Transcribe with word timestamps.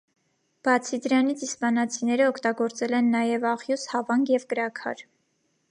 Բացի 0.67 0.97
դրանից 1.05 1.43
իսպանացիները 1.47 2.25
օգտագործել 2.31 2.97
են 3.01 3.13
նաև 3.17 3.47
աղյուս, 3.53 3.87
հավանգ 3.95 4.35
և 4.39 4.49
կրաքար։ 4.55 5.05